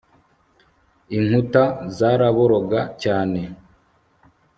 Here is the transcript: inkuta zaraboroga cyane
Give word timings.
inkuta 1.17 1.63
zaraboroga 1.97 2.79
cyane 3.03 3.41